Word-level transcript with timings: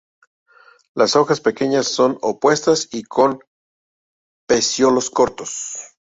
Las 0.95 1.15
hojas 1.15 1.41
pequeñas 1.41 1.87
son 1.87 2.17
opuestas 2.23 2.89
y 2.91 3.03
con 3.03 3.39
peciolos 4.47 5.11
cortos. 5.11 5.77